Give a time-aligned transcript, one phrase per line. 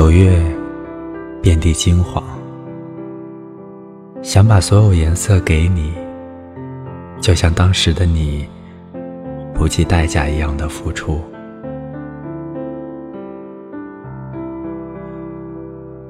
[0.00, 0.42] 九月，
[1.42, 2.24] 遍地金黄，
[4.22, 5.92] 想把所有颜色给你，
[7.20, 8.48] 就像当时的你
[9.52, 11.20] 不计代价一样的付出。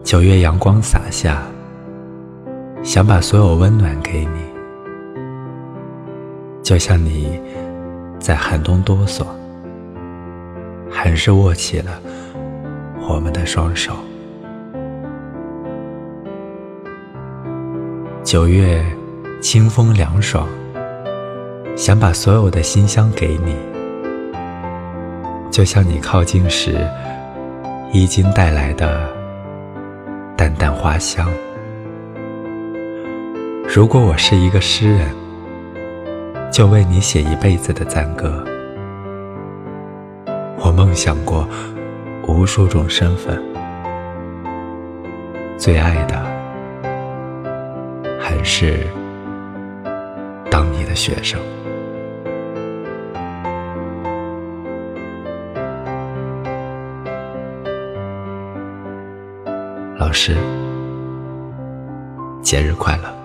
[0.05, 1.43] 九月阳光洒下，
[2.85, 4.41] 想把所有温暖给你，
[6.63, 7.41] 就像你
[8.21, 9.27] 在寒冬哆嗦，
[10.89, 12.01] 还是握起了。
[13.11, 13.93] 我们的双手。
[18.23, 18.85] 九月，
[19.43, 20.47] 清风凉爽，
[21.75, 23.57] 想把所有的馨香给你，
[25.51, 26.87] 就像你靠近时，
[27.93, 29.13] 衣襟带来的
[30.37, 31.29] 淡淡花香。
[33.67, 35.09] 如果我是一个诗人，
[36.53, 38.45] 就为你写一辈子的赞歌。
[40.63, 41.49] 我梦想过。
[42.31, 43.43] 无数种身份，
[45.59, 46.17] 最爱的
[48.19, 48.87] 还是
[50.49, 51.39] 当你的学生。
[59.99, 60.37] 老师，
[62.43, 63.20] 节日快乐！